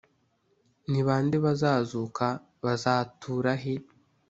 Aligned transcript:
ni 0.89 1.01
bande 1.07 1.35
bazazuka, 1.45 2.27
bazatura 2.63 3.53
he? 3.61 3.75